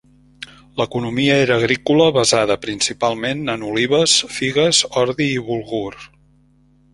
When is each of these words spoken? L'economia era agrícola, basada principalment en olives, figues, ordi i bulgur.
L'economia 0.79 1.33
era 1.41 1.57
agrícola, 1.61 2.07
basada 2.15 2.57
principalment 2.63 3.43
en 3.57 3.67
olives, 3.73 4.17
figues, 4.39 4.81
ordi 5.03 5.29
i 5.37 5.45
bulgur. 5.53 5.93